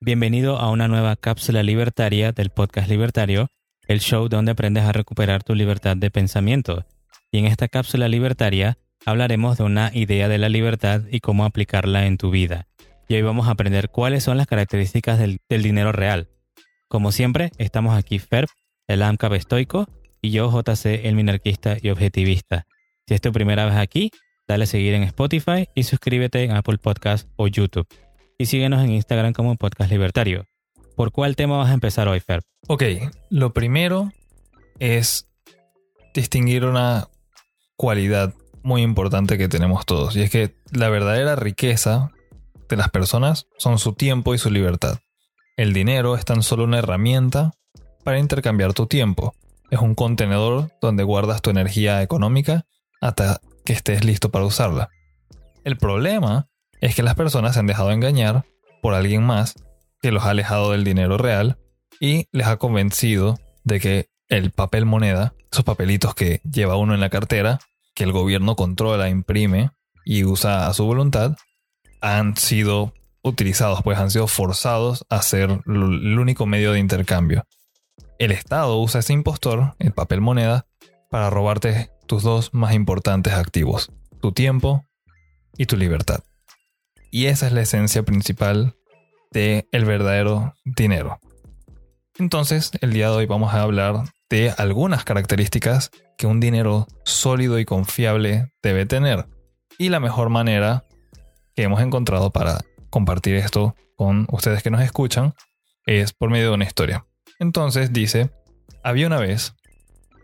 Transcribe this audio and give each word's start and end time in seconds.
Bienvenido 0.00 0.58
a 0.58 0.70
una 0.70 0.88
nueva 0.88 1.16
cápsula 1.16 1.62
libertaria 1.62 2.32
del 2.32 2.50
podcast 2.50 2.88
Libertario, 2.88 3.48
el 3.86 4.00
show 4.00 4.28
donde 4.28 4.52
aprendes 4.52 4.84
a 4.84 4.92
recuperar 4.92 5.42
tu 5.42 5.54
libertad 5.54 5.96
de 5.96 6.10
pensamiento. 6.10 6.84
Y 7.30 7.38
en 7.38 7.46
esta 7.46 7.68
cápsula 7.68 8.08
libertaria 8.08 8.78
hablaremos 9.06 9.58
de 9.58 9.64
una 9.64 9.90
idea 9.94 10.28
de 10.28 10.38
la 10.38 10.48
libertad 10.48 11.02
y 11.10 11.20
cómo 11.20 11.44
aplicarla 11.44 12.06
en 12.06 12.18
tu 12.18 12.30
vida. 12.30 12.66
Y 13.08 13.14
hoy 13.14 13.22
vamos 13.22 13.48
a 13.48 13.52
aprender 13.52 13.90
cuáles 13.90 14.24
son 14.24 14.36
las 14.36 14.46
características 14.46 15.18
del, 15.18 15.40
dinero 15.48 15.92
real. 15.92 16.28
Como 16.88 17.12
siempre, 17.12 17.50
estamos 17.58 17.96
aquí 17.96 18.18
Ferb, 18.18 18.48
el 18.88 19.02
AMCAP 19.02 19.34
estoico, 19.34 19.88
y 20.22 20.30
yo 20.30 20.50
JC, 20.50 21.06
el 21.06 21.14
minarquista 21.14 21.76
y 21.80 21.90
objetivista. 21.90 22.66
Si 23.06 23.14
es 23.14 23.20
tu 23.20 23.32
primera 23.32 23.66
vez 23.66 23.76
aquí, 23.76 24.10
dale 24.48 24.64
a 24.64 24.66
seguir 24.66 24.94
en 24.94 25.02
Spotify 25.02 25.68
y 25.74 25.82
suscríbete 25.82 26.44
en 26.44 26.52
Apple 26.52 26.78
Podcast 26.78 27.28
o 27.36 27.48
YouTube 27.48 27.86
y 28.38 28.46
síguenos 28.46 28.82
en 28.82 28.90
Instagram 28.90 29.32
como 29.32 29.56
Podcast 29.56 29.90
Libertario. 29.90 30.46
¿Por 30.96 31.12
cuál 31.12 31.36
tema 31.36 31.58
vas 31.58 31.70
a 31.70 31.74
empezar 31.74 32.08
hoy, 32.08 32.20
Fer? 32.20 32.42
Ok, 32.68 32.82
lo 33.30 33.52
primero 33.52 34.12
es 34.78 35.28
distinguir 36.14 36.64
una 36.64 37.08
cualidad 37.76 38.34
muy 38.62 38.82
importante 38.82 39.36
que 39.36 39.48
tenemos 39.48 39.84
todos, 39.84 40.16
y 40.16 40.22
es 40.22 40.30
que 40.30 40.54
la 40.72 40.88
verdadera 40.88 41.36
riqueza 41.36 42.10
de 42.68 42.76
las 42.76 42.90
personas 42.90 43.46
son 43.58 43.78
su 43.78 43.92
tiempo 43.92 44.34
y 44.34 44.38
su 44.38 44.50
libertad. 44.50 44.98
El 45.56 45.72
dinero 45.72 46.16
es 46.16 46.24
tan 46.24 46.42
solo 46.42 46.64
una 46.64 46.78
herramienta 46.78 47.52
para 48.02 48.18
intercambiar 48.18 48.72
tu 48.72 48.86
tiempo. 48.86 49.34
Es 49.70 49.80
un 49.80 49.94
contenedor 49.94 50.70
donde 50.80 51.04
guardas 51.04 51.42
tu 51.42 51.50
energía 51.50 52.02
económica 52.02 52.66
hasta 53.00 53.40
que 53.64 53.72
estés 53.72 54.04
listo 54.04 54.30
para 54.30 54.44
usarla. 54.44 54.90
El 55.64 55.76
problema 55.76 56.48
es 56.80 56.94
que 56.94 57.02
las 57.02 57.14
personas 57.14 57.54
se 57.54 57.60
han 57.60 57.66
dejado 57.66 57.90
engañar 57.90 58.44
por 58.82 58.94
alguien 58.94 59.22
más 59.22 59.54
que 60.02 60.12
los 60.12 60.24
ha 60.24 60.30
alejado 60.30 60.72
del 60.72 60.84
dinero 60.84 61.16
real 61.16 61.58
y 62.00 62.28
les 62.32 62.46
ha 62.46 62.58
convencido 62.58 63.38
de 63.64 63.80
que 63.80 64.08
el 64.28 64.50
papel 64.50 64.84
moneda, 64.84 65.34
esos 65.50 65.64
papelitos 65.64 66.14
que 66.14 66.40
lleva 66.50 66.76
uno 66.76 66.94
en 66.94 67.00
la 67.00 67.08
cartera, 67.08 67.60
que 67.94 68.04
el 68.04 68.12
gobierno 68.12 68.56
controla, 68.56 69.08
imprime 69.08 69.70
y 70.04 70.24
usa 70.24 70.66
a 70.66 70.74
su 70.74 70.84
voluntad, 70.84 71.36
han 72.00 72.36
sido 72.36 72.92
utilizados, 73.22 73.82
pues 73.82 73.98
han 73.98 74.10
sido 74.10 74.26
forzados 74.26 75.06
a 75.08 75.22
ser 75.22 75.62
el 75.66 76.18
único 76.18 76.44
medio 76.46 76.72
de 76.72 76.80
intercambio. 76.80 77.46
El 78.18 78.30
Estado 78.30 78.78
usa 78.78 79.00
ese 79.00 79.12
impostor, 79.12 79.74
el 79.78 79.92
papel 79.92 80.20
moneda, 80.20 80.66
para 81.10 81.30
robarte 81.30 81.90
tus 82.06 82.22
dos 82.22 82.52
más 82.52 82.74
importantes 82.74 83.32
activos, 83.32 83.90
tu 84.20 84.32
tiempo 84.32 84.84
y 85.56 85.66
tu 85.66 85.76
libertad. 85.76 86.20
Y 87.14 87.26
esa 87.26 87.46
es 87.46 87.52
la 87.52 87.60
esencia 87.60 88.02
principal 88.02 88.74
del 89.30 89.68
el 89.70 89.84
verdadero 89.84 90.52
dinero. 90.64 91.20
Entonces, 92.18 92.72
el 92.80 92.92
día 92.92 93.08
de 93.08 93.14
hoy 93.14 93.26
vamos 93.26 93.54
a 93.54 93.62
hablar 93.62 94.02
de 94.28 94.52
algunas 94.58 95.04
características 95.04 95.92
que 96.18 96.26
un 96.26 96.40
dinero 96.40 96.88
sólido 97.04 97.60
y 97.60 97.64
confiable 97.64 98.50
debe 98.64 98.84
tener. 98.84 99.26
Y 99.78 99.90
la 99.90 100.00
mejor 100.00 100.28
manera 100.28 100.82
que 101.54 101.62
hemos 101.62 101.80
encontrado 101.82 102.32
para 102.32 102.62
compartir 102.90 103.36
esto 103.36 103.76
con 103.94 104.26
ustedes 104.32 104.64
que 104.64 104.72
nos 104.72 104.82
escuchan 104.82 105.34
es 105.86 106.12
por 106.12 106.30
medio 106.30 106.48
de 106.48 106.54
una 106.54 106.64
historia. 106.64 107.06
Entonces 107.38 107.92
dice, 107.92 108.32
había 108.82 109.06
una 109.06 109.20
vez 109.20 109.54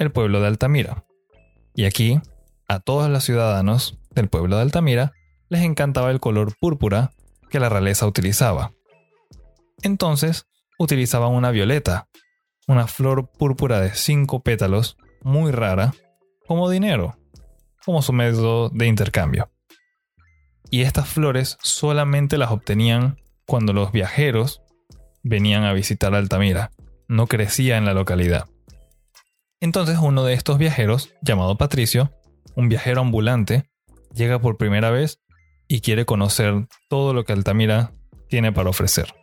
el 0.00 0.10
pueblo 0.10 0.40
de 0.40 0.48
Altamira. 0.48 1.04
Y 1.72 1.84
aquí, 1.84 2.18
a 2.66 2.80
todos 2.80 3.08
los 3.08 3.22
ciudadanos 3.22 3.96
del 4.10 4.28
pueblo 4.28 4.56
de 4.56 4.62
Altamira 4.62 5.12
les 5.50 5.62
encantaba 5.62 6.10
el 6.10 6.20
color 6.20 6.54
púrpura 6.58 7.12
que 7.50 7.60
la 7.60 7.68
realeza 7.68 8.06
utilizaba. 8.06 8.72
Entonces, 9.82 10.46
utilizaban 10.78 11.32
una 11.32 11.50
violeta, 11.50 12.08
una 12.66 12.86
flor 12.86 13.30
púrpura 13.30 13.80
de 13.80 13.92
cinco 13.94 14.42
pétalos, 14.42 14.96
muy 15.22 15.50
rara, 15.50 15.92
como 16.46 16.70
dinero, 16.70 17.18
como 17.84 18.00
su 18.00 18.12
método 18.12 18.70
de 18.70 18.86
intercambio. 18.86 19.50
Y 20.70 20.82
estas 20.82 21.08
flores 21.08 21.58
solamente 21.62 22.38
las 22.38 22.52
obtenían 22.52 23.18
cuando 23.44 23.72
los 23.72 23.90
viajeros 23.90 24.62
venían 25.22 25.64
a 25.64 25.72
visitar 25.72 26.14
Altamira, 26.14 26.70
no 27.08 27.26
crecía 27.26 27.76
en 27.76 27.84
la 27.84 27.94
localidad. 27.94 28.46
Entonces 29.60 29.98
uno 30.00 30.24
de 30.24 30.34
estos 30.34 30.58
viajeros, 30.58 31.12
llamado 31.22 31.58
Patricio, 31.58 32.12
un 32.54 32.68
viajero 32.68 33.00
ambulante, 33.00 33.68
llega 34.14 34.38
por 34.38 34.56
primera 34.56 34.90
vez 34.90 35.19
y 35.72 35.82
quiere 35.82 36.04
conocer 36.04 36.66
todo 36.88 37.14
lo 37.14 37.24
que 37.24 37.32
Altamira 37.32 37.92
tiene 38.28 38.50
para 38.50 38.70
ofrecer. 38.70 39.14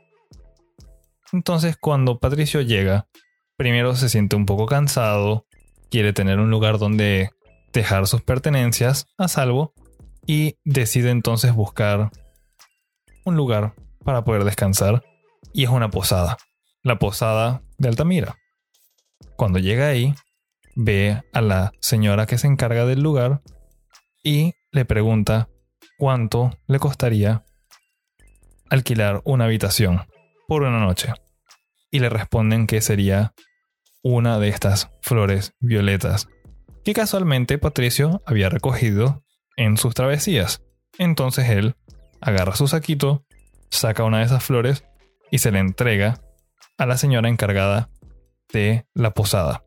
Entonces 1.33 1.75
cuando 1.75 2.19
Patricio 2.19 2.61
llega, 2.61 3.09
primero 3.57 3.97
se 3.97 4.07
siente 4.07 4.37
un 4.37 4.45
poco 4.45 4.65
cansado, 4.65 5.45
quiere 5.91 6.13
tener 6.13 6.39
un 6.39 6.49
lugar 6.49 6.77
donde 6.77 7.31
dejar 7.73 8.07
sus 8.07 8.21
pertenencias 8.21 9.07
a 9.17 9.27
salvo 9.27 9.73
y 10.25 10.55
decide 10.63 11.09
entonces 11.09 11.53
buscar 11.53 12.11
un 13.25 13.35
lugar 13.35 13.73
para 14.05 14.23
poder 14.23 14.45
descansar 14.45 15.03
y 15.51 15.65
es 15.65 15.69
una 15.69 15.89
posada, 15.89 16.37
la 16.81 16.97
posada 16.97 17.61
de 17.77 17.89
Altamira. 17.89 18.37
Cuando 19.35 19.59
llega 19.59 19.89
ahí, 19.89 20.15
ve 20.77 21.21
a 21.33 21.41
la 21.41 21.73
señora 21.81 22.25
que 22.25 22.37
se 22.37 22.47
encarga 22.47 22.85
del 22.85 23.01
lugar 23.01 23.41
y 24.23 24.53
le 24.71 24.85
pregunta 24.85 25.49
cuánto 25.97 26.51
le 26.67 26.79
costaría 26.79 27.43
alquilar 28.69 29.21
una 29.25 29.45
habitación 29.45 30.07
por 30.47 30.63
una 30.63 30.79
noche. 30.79 31.13
Y 31.91 31.99
le 31.99 32.09
responden 32.09 32.67
que 32.67 32.81
sería 32.81 33.33
una 34.03 34.39
de 34.39 34.49
estas 34.49 34.89
flores 35.01 35.53
violetas 35.59 36.27
que 36.83 36.93
casualmente 36.93 37.57
Patricio 37.57 38.21
había 38.25 38.49
recogido 38.49 39.23
en 39.57 39.77
sus 39.77 39.93
travesías. 39.93 40.63
Entonces 40.97 41.49
él 41.49 41.75
agarra 42.21 42.55
su 42.55 42.67
saquito, 42.67 43.25
saca 43.69 44.03
una 44.03 44.19
de 44.19 44.25
esas 44.25 44.43
flores 44.43 44.85
y 45.29 45.39
se 45.39 45.51
le 45.51 45.59
entrega 45.59 46.21
a 46.77 46.85
la 46.85 46.97
señora 46.97 47.27
encargada 47.27 47.89
de 48.53 48.85
la 48.93 49.11
posada. 49.11 49.65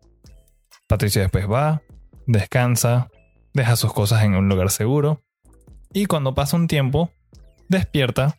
Patricio 0.88 1.20
después 1.20 1.46
va, 1.50 1.82
descansa, 2.26 3.10
deja 3.52 3.76
sus 3.76 3.92
cosas 3.92 4.22
en 4.24 4.34
un 4.34 4.48
lugar 4.48 4.70
seguro 4.70 5.22
y 5.92 6.06
cuando 6.06 6.34
pasa 6.34 6.56
un 6.56 6.68
tiempo, 6.68 7.10
despierta 7.68 8.36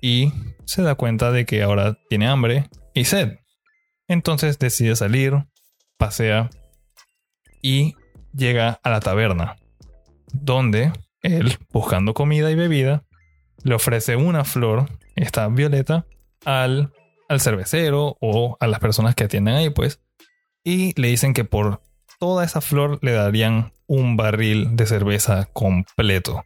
y 0.00 0.32
se 0.64 0.82
da 0.82 0.94
cuenta 0.94 1.32
de 1.32 1.44
que 1.46 1.62
ahora 1.62 1.98
tiene 2.08 2.26
hambre 2.26 2.68
y 2.94 3.04
sed. 3.04 3.38
Entonces 4.08 4.58
decide 4.58 4.96
salir, 4.96 5.46
pasea 5.96 6.50
y 7.62 7.94
llega 8.34 8.80
a 8.82 8.90
la 8.90 9.00
taberna, 9.00 9.56
donde 10.32 10.92
él, 11.22 11.56
buscando 11.72 12.14
comida 12.14 12.50
y 12.50 12.54
bebida, 12.54 13.04
le 13.62 13.74
ofrece 13.74 14.16
una 14.16 14.44
flor, 14.44 14.90
esta 15.16 15.48
violeta, 15.48 16.06
al, 16.44 16.92
al 17.28 17.40
cervecero 17.40 18.18
o 18.20 18.58
a 18.60 18.66
las 18.66 18.80
personas 18.80 19.14
que 19.14 19.24
atienden 19.24 19.54
ahí, 19.54 19.70
pues, 19.70 20.02
y 20.62 20.98
le 21.00 21.08
dicen 21.08 21.32
que 21.32 21.44
por 21.44 21.82
toda 22.18 22.44
esa 22.44 22.60
flor 22.60 22.98
le 23.02 23.12
darían 23.12 23.72
un 23.86 24.16
barril 24.16 24.76
de 24.76 24.86
cerveza 24.86 25.48
completo. 25.52 26.44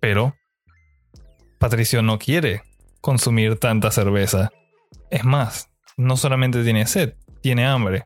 Pero 0.00 0.34
Patricio 1.58 2.02
no 2.02 2.18
quiere 2.18 2.62
consumir 3.00 3.58
tanta 3.58 3.90
cerveza. 3.90 4.50
Es 5.10 5.24
más, 5.24 5.70
no 5.96 6.16
solamente 6.16 6.62
tiene 6.62 6.86
sed, 6.86 7.14
tiene 7.42 7.66
hambre. 7.66 8.04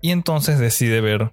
Y 0.00 0.10
entonces 0.12 0.58
decide 0.58 1.00
ver 1.00 1.30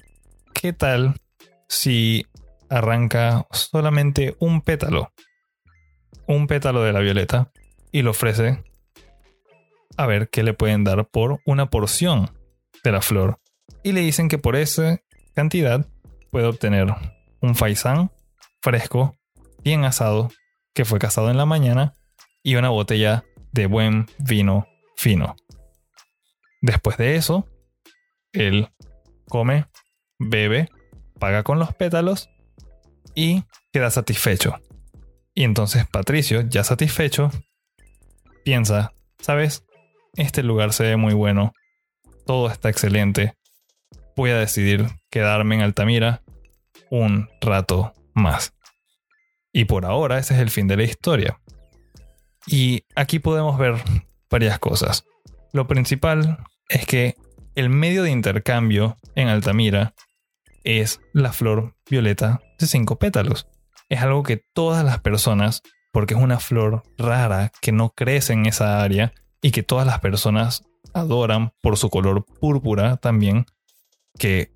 qué 0.54 0.74
tal 0.74 1.22
si 1.68 2.26
arranca 2.70 3.46
solamente 3.52 4.36
un 4.40 4.62
pétalo. 4.62 5.12
Un 6.28 6.48
pétalo 6.48 6.84
de 6.84 6.94
la 6.94 7.00
violeta 7.00 7.52
y 7.92 8.02
lo 8.02 8.12
ofrece 8.12 8.64
a 9.98 10.08
ver 10.08 10.30
qué 10.30 10.44
le 10.44 10.54
pueden 10.54 10.84
dar 10.84 11.08
por 11.08 11.40
una 11.46 11.70
porción 11.70 12.32
de 12.84 12.92
la 12.92 13.02
flor. 13.02 13.40
Y 13.84 13.92
le 13.92 14.02
dicen 14.02 14.30
que 14.30 14.38
por 14.38 14.56
esa 14.56 15.00
cantidad 15.34 15.88
puede 16.32 16.48
obtener 16.48 16.94
un 17.42 17.56
faisán 17.56 18.12
fresco 18.62 19.16
bien 19.66 19.84
asado 19.84 20.30
que 20.76 20.86
fue 20.86 21.00
cazado 21.00 21.32
en 21.32 21.38
la 21.38 21.48
mañana 21.48 21.96
y 22.44 22.56
una 22.56 22.70
botella 22.70 23.26
de 23.52 23.66
buen 23.66 24.06
vino 24.20 24.68
fino. 24.96 25.36
Después 26.62 26.98
de 26.98 27.16
eso, 27.16 27.48
él 28.32 28.70
come, 29.28 29.66
bebe, 30.20 30.70
paga 31.20 31.44
con 31.44 31.58
los 31.58 31.74
pétalos 31.74 32.30
y 33.16 33.44
queda 33.74 33.90
satisfecho. 33.90 34.56
Y 35.34 35.44
entonces 35.44 35.88
Patricio, 35.88 36.42
ya 36.42 36.64
satisfecho, 36.64 37.32
piensa, 38.44 38.94
¿sabes? 39.20 39.66
Este 40.16 40.44
lugar 40.44 40.74
se 40.74 40.84
ve 40.84 40.96
muy 40.96 41.14
bueno, 41.14 41.54
todo 42.26 42.50
está 42.50 42.70
excelente, 42.70 43.34
voy 44.16 44.30
a 44.30 44.38
decidir 44.38 44.88
quedarme 45.10 45.56
en 45.56 45.62
Altamira 45.62 46.22
un 46.90 47.30
rato 47.42 47.94
más. 48.14 48.55
Y 49.56 49.64
por 49.64 49.86
ahora 49.86 50.20
ese 50.20 50.34
es 50.34 50.42
el 50.42 50.50
fin 50.50 50.68
de 50.68 50.76
la 50.76 50.84
historia. 50.84 51.40
Y 52.46 52.84
aquí 52.94 53.20
podemos 53.20 53.58
ver 53.58 53.76
varias 54.30 54.60
cosas. 54.60 55.06
Lo 55.54 55.66
principal 55.66 56.40
es 56.68 56.86
que 56.86 57.16
el 57.56 57.70
medio 57.70 58.04
de 58.04 58.12
intercambio 58.12 58.98
en 59.16 59.30
Altamira 59.30 59.94
es 60.66 61.00
la 61.14 61.32
flor 61.32 61.74
violeta 61.90 62.42
de 62.60 62.68
cinco 62.68 62.98
pétalos. 62.98 63.48
Es 63.88 64.02
algo 64.02 64.24
que 64.24 64.44
todas 64.54 64.84
las 64.84 65.00
personas, 65.00 65.62
porque 65.94 66.16
es 66.16 66.20
una 66.20 66.42
flor 66.42 66.84
rara 66.98 67.54
que 67.62 67.72
no 67.72 67.92
crece 67.92 68.34
en 68.34 68.48
esa 68.48 68.84
área 68.84 69.14
y 69.42 69.52
que 69.52 69.64
todas 69.64 69.88
las 69.88 70.02
personas 70.02 70.64
adoran 70.94 71.54
por 71.62 71.78
su 71.78 71.90
color 71.90 72.26
púrpura 72.42 72.98
también, 72.98 73.46
que 74.20 74.52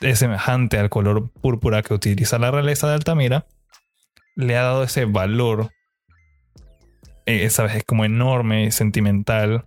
es 0.00 0.18
semejante 0.18 0.78
al 0.78 0.88
color 0.88 1.30
púrpura 1.30 1.82
que 1.82 1.92
utiliza 1.92 2.38
la 2.38 2.50
realeza 2.50 2.88
de 2.88 2.94
Altamira, 2.94 3.46
le 4.40 4.56
ha 4.56 4.62
dado 4.62 4.82
ese 4.82 5.04
valor, 5.04 5.70
eh, 7.26 7.42
vez 7.44 7.76
Es 7.76 7.84
como 7.84 8.04
enorme, 8.04 8.70
sentimental, 8.70 9.64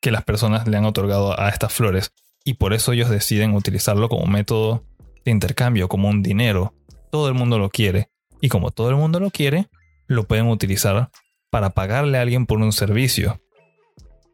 que 0.00 0.10
las 0.10 0.24
personas 0.24 0.68
le 0.68 0.76
han 0.76 0.84
otorgado 0.84 1.38
a 1.38 1.48
estas 1.48 1.72
flores. 1.72 2.12
Y 2.44 2.54
por 2.54 2.72
eso 2.72 2.92
ellos 2.92 3.08
deciden 3.08 3.54
utilizarlo 3.54 4.08
como 4.08 4.26
método 4.26 4.84
de 5.24 5.30
intercambio, 5.30 5.88
como 5.88 6.08
un 6.08 6.22
dinero. 6.22 6.74
Todo 7.10 7.28
el 7.28 7.34
mundo 7.34 7.58
lo 7.58 7.70
quiere. 7.70 8.10
Y 8.40 8.48
como 8.48 8.70
todo 8.70 8.90
el 8.90 8.96
mundo 8.96 9.20
lo 9.20 9.30
quiere, 9.30 9.68
lo 10.06 10.24
pueden 10.24 10.48
utilizar 10.48 11.10
para 11.50 11.70
pagarle 11.70 12.18
a 12.18 12.22
alguien 12.22 12.46
por 12.46 12.58
un 12.58 12.72
servicio. 12.72 13.40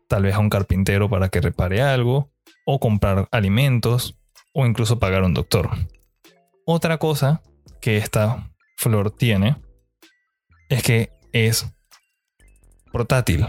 Tal 0.09 0.23
vez 0.23 0.35
a 0.35 0.39
un 0.39 0.49
carpintero 0.49 1.11
para 1.11 1.29
que 1.29 1.41
repare 1.41 1.83
algo, 1.83 2.31
o 2.65 2.81
comprar 2.81 3.29
alimentos, 3.31 4.19
o 4.55 4.67
incluso 4.67 4.99
pagar 4.99 5.23
a 5.23 5.27
un 5.27 5.35
doctor. 5.35 5.71
Otra 6.65 6.99
cosa 6.99 7.43
que 7.81 7.97
esta 7.97 8.51
flor 8.77 9.11
tiene 9.11 9.57
es 10.69 10.83
que 10.83 11.11
es 11.33 11.67
portátil 12.93 13.47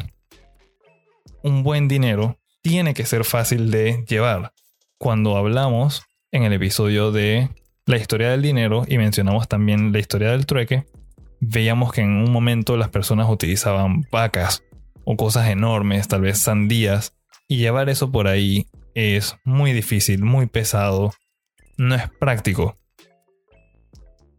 un 1.44 1.64
buen 1.64 1.88
dinero 1.88 2.38
tiene 2.62 2.94
que 2.94 3.06
ser 3.06 3.24
fácil 3.24 3.72
de 3.72 4.04
llevar. 4.08 4.54
Cuando 4.98 5.38
hablamos 5.38 6.04
en 6.32 6.44
el 6.44 6.54
episodio 6.54 7.12
de 7.12 7.50
la 7.86 7.98
historia 7.98 8.30
del 8.32 8.42
dinero 8.42 8.84
y 8.88 8.98
mencionamos 8.98 9.48
también 9.48 9.92
la 9.92 10.00
historia 10.00 10.32
del 10.32 10.46
trueque, 10.46 10.86
veíamos 11.40 11.92
que 11.92 12.02
en 12.02 12.12
un 12.12 12.32
momento 12.32 12.78
las 12.78 12.90
personas 12.90 13.30
utilizaban 13.30 14.06
vacas 14.12 14.64
o 15.06 15.16
cosas 15.16 15.50
enormes, 15.50 16.08
tal 16.08 16.22
vez 16.22 16.40
sandías, 16.40 17.16
y 17.48 17.58
llevar 17.58 17.90
eso 17.90 18.12
por 18.12 18.28
ahí 18.28 18.68
es 18.94 19.38
muy 19.44 19.72
difícil, 19.74 20.24
muy 20.24 20.46
pesado, 20.46 21.14
no 21.78 21.96
es 21.96 22.10
práctico. 22.20 22.78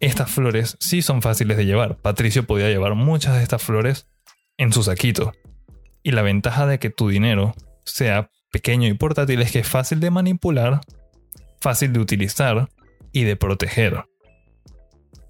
Estas 0.01 0.31
flores 0.31 0.79
sí 0.81 1.03
son 1.03 1.21
fáciles 1.21 1.59
de 1.59 1.67
llevar. 1.67 1.99
Patricio 1.99 2.47
podía 2.47 2.69
llevar 2.69 2.95
muchas 2.95 3.37
de 3.37 3.43
estas 3.43 3.63
flores 3.63 4.09
en 4.57 4.73
su 4.73 4.83
saquito. 4.83 5.33
Y 6.03 6.13
la 6.13 6.23
ventaja 6.23 6.67
de 6.67 6.79
que 6.79 6.89
tu 6.89 7.11
dinero 7.11 7.55
sea 7.85 8.31
pequeño 8.51 8.89
y 8.89 8.95
portátil 8.95 9.43
es 9.43 9.53
que 9.53 9.59
es 9.59 9.69
fácil 9.69 10.01
de 10.01 10.11
manipular, 10.11 10.81
fácil 11.61 11.93
de 11.93 12.01
utilizar 12.01 12.71
y 13.13 13.25
de 13.25 13.37
proteger. 13.37 14.07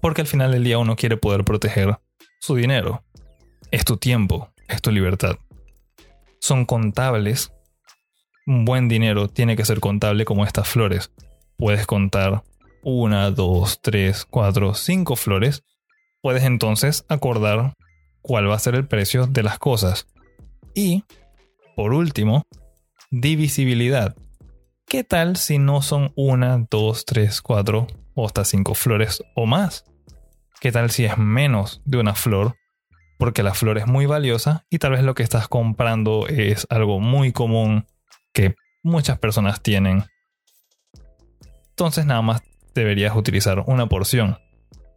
Porque 0.01 0.21
al 0.21 0.27
final 0.27 0.53
del 0.53 0.63
día 0.63 0.77
uno 0.77 0.95
quiere 0.95 1.17
poder 1.17 1.43
proteger 1.43 1.99
su 2.39 2.55
dinero. 2.55 3.03
Es 3.71 3.83
tu 3.83 3.97
tiempo, 3.97 4.53
es 4.69 4.81
tu 4.81 4.91
libertad. 4.91 5.35
Son 6.39 6.65
contables. 6.65 7.51
Un 8.47 8.63
buen 8.63 8.87
dinero 8.87 9.27
tiene 9.27 9.57
que 9.57 9.65
ser 9.65 9.81
contable 9.81 10.23
como 10.23 10.45
estas 10.45 10.69
flores. 10.69 11.11
Puedes 11.57 11.85
contar 11.85 12.43
una, 12.83 13.31
dos, 13.31 13.81
tres, 13.81 14.25
cuatro, 14.25 14.73
cinco 14.73 15.15
flores. 15.15 15.63
Puedes 16.21 16.43
entonces 16.43 17.05
acordar 17.09 17.73
cuál 18.21 18.49
va 18.49 18.55
a 18.55 18.59
ser 18.59 18.75
el 18.75 18.87
precio 18.87 19.27
de 19.27 19.43
las 19.43 19.59
cosas 19.59 20.07
y, 20.73 21.03
por 21.75 21.93
último, 21.93 22.45
divisibilidad. 23.09 24.15
¿Qué 24.87 25.03
tal 25.03 25.37
si 25.37 25.57
no 25.57 25.81
son 25.81 26.11
una, 26.15 26.65
dos, 26.69 27.05
tres, 27.05 27.41
cuatro 27.41 27.87
o 28.13 28.25
hasta 28.25 28.45
cinco 28.45 28.73
flores 28.75 29.23
o 29.35 29.45
más? 29.45 29.85
¿Qué 30.59 30.71
tal 30.71 30.91
si 30.91 31.05
es 31.05 31.17
menos 31.17 31.81
de 31.85 31.97
una 31.97 32.13
flor? 32.13 32.55
Porque 33.17 33.43
la 33.43 33.53
flor 33.53 33.77
es 33.77 33.87
muy 33.87 34.05
valiosa 34.05 34.65
y 34.69 34.79
tal 34.79 34.91
vez 34.91 35.03
lo 35.03 35.15
que 35.15 35.23
estás 35.23 35.47
comprando 35.47 36.27
es 36.27 36.67
algo 36.69 36.99
muy 36.99 37.31
común 37.31 37.85
que 38.33 38.55
muchas 38.83 39.17
personas 39.19 39.61
tienen. 39.61 40.03
Entonces 41.69 42.05
nada 42.05 42.21
más 42.21 42.41
deberías 42.73 43.15
utilizar 43.15 43.63
una 43.67 43.87
porción. 43.87 44.37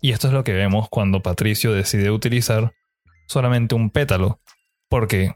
Y 0.00 0.12
esto 0.12 0.26
es 0.26 0.32
lo 0.32 0.44
que 0.44 0.53
vemos 0.53 0.88
cuando 0.88 1.23
Patricio 1.23 1.73
decide 1.73 2.11
utilizar 2.11 2.73
solamente 3.26 3.75
un 3.75 3.91
pétalo. 3.91 4.41
Porque 4.88 5.32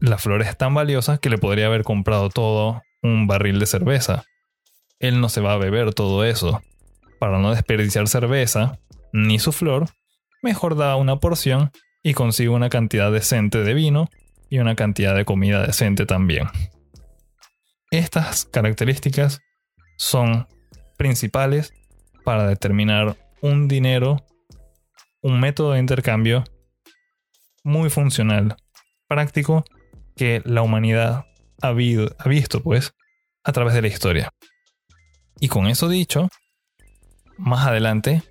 la 0.00 0.18
flor 0.18 0.42
es 0.42 0.56
tan 0.56 0.74
valiosa 0.74 1.18
que 1.18 1.30
le 1.30 1.38
podría 1.38 1.66
haber 1.66 1.84
comprado 1.84 2.30
todo 2.30 2.82
un 3.02 3.26
barril 3.26 3.58
de 3.58 3.66
cerveza. 3.66 4.24
Él 4.98 5.20
no 5.20 5.28
se 5.28 5.40
va 5.40 5.52
a 5.52 5.58
beber 5.58 5.94
todo 5.94 6.24
eso. 6.24 6.62
Para 7.20 7.38
no 7.38 7.50
desperdiciar 7.50 8.08
cerveza, 8.08 8.78
ni 9.12 9.38
su 9.38 9.52
flor, 9.52 9.86
mejor 10.42 10.76
da 10.76 10.96
una 10.96 11.16
porción 11.16 11.70
y 12.02 12.14
consigue 12.14 12.48
una 12.48 12.70
cantidad 12.70 13.12
decente 13.12 13.62
de 13.62 13.74
vino 13.74 14.08
y 14.48 14.58
una 14.58 14.74
cantidad 14.74 15.14
de 15.14 15.24
comida 15.24 15.66
decente 15.66 16.06
también. 16.06 16.48
Estas 17.90 18.44
características 18.46 19.40
son 19.96 20.46
principales 20.98 21.72
para 22.24 22.46
determinar 22.46 23.16
un 23.40 23.68
dinero, 23.68 24.26
un 25.22 25.40
método 25.40 25.72
de 25.72 25.78
intercambio 25.78 26.44
muy 27.64 27.88
funcional, 27.88 28.56
práctico 29.06 29.64
que 30.16 30.42
la 30.44 30.62
humanidad 30.62 31.24
ha, 31.62 31.72
visto, 31.72 32.62
pues, 32.62 32.94
a 33.44 33.52
través 33.52 33.74
de 33.74 33.82
la 33.82 33.88
historia. 33.88 34.30
Y 35.40 35.48
con 35.48 35.68
eso 35.68 35.88
dicho, 35.88 36.28
más 37.38 37.66
adelante, 37.66 38.22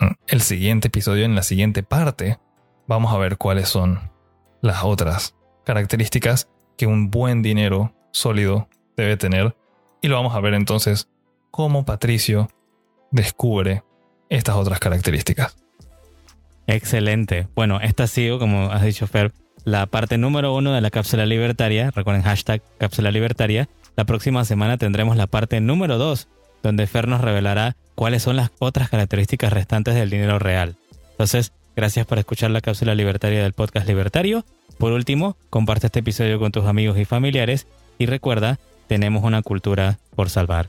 en 0.00 0.16
el 0.26 0.42
siguiente 0.42 0.88
episodio, 0.88 1.24
en 1.24 1.34
la 1.34 1.42
siguiente 1.42 1.82
parte, 1.82 2.38
vamos 2.86 3.12
a 3.12 3.18
ver 3.18 3.38
cuáles 3.38 3.68
son 3.68 4.12
las 4.60 4.84
otras 4.84 5.34
características 5.64 6.50
que 6.76 6.86
un 6.86 7.10
buen 7.10 7.42
dinero 7.42 7.94
sólido 8.12 8.68
debe 8.96 9.16
tener. 9.16 9.56
Y 10.02 10.08
lo 10.08 10.16
vamos 10.16 10.34
a 10.34 10.40
ver 10.40 10.54
entonces 10.54 11.08
cómo 11.54 11.84
Patricio 11.84 12.50
descubre 13.12 13.84
estas 14.28 14.56
otras 14.56 14.80
características. 14.80 15.54
Excelente. 16.66 17.46
Bueno, 17.54 17.78
esta 17.80 18.02
ha 18.02 18.06
sido, 18.08 18.40
como 18.40 18.72
has 18.72 18.82
dicho 18.82 19.06
Fer, 19.06 19.32
la 19.62 19.86
parte 19.86 20.18
número 20.18 20.52
uno 20.52 20.72
de 20.72 20.80
la 20.80 20.90
cápsula 20.90 21.26
libertaria. 21.26 21.92
Recuerden 21.92 22.24
hashtag 22.24 22.60
cápsula 22.78 23.12
libertaria. 23.12 23.68
La 23.94 24.04
próxima 24.04 24.44
semana 24.44 24.78
tendremos 24.78 25.16
la 25.16 25.28
parte 25.28 25.60
número 25.60 25.96
dos, 25.96 26.26
donde 26.64 26.88
Fer 26.88 27.06
nos 27.06 27.20
revelará 27.20 27.76
cuáles 27.94 28.24
son 28.24 28.34
las 28.34 28.50
otras 28.58 28.88
características 28.88 29.52
restantes 29.52 29.94
del 29.94 30.10
dinero 30.10 30.40
real. 30.40 30.74
Entonces, 31.12 31.52
gracias 31.76 32.04
por 32.04 32.18
escuchar 32.18 32.50
la 32.50 32.62
cápsula 32.62 32.96
libertaria 32.96 33.44
del 33.44 33.52
podcast 33.52 33.86
libertario. 33.86 34.44
Por 34.76 34.90
último, 34.90 35.36
comparte 35.50 35.86
este 35.86 36.00
episodio 36.00 36.40
con 36.40 36.50
tus 36.50 36.64
amigos 36.64 36.98
y 36.98 37.04
familiares 37.04 37.68
y 37.96 38.06
recuerda, 38.06 38.58
tenemos 38.88 39.22
una 39.22 39.40
cultura 39.42 39.98
por 40.16 40.30
salvar. 40.30 40.68